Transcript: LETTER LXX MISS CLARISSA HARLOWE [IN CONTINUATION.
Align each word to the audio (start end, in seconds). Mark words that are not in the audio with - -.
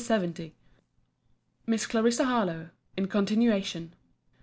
LETTER 0.09 0.19
LXX 0.27 0.51
MISS 1.67 1.85
CLARISSA 1.85 2.25
HARLOWE 2.25 2.69
[IN 2.97 3.07
CONTINUATION. 3.07 3.93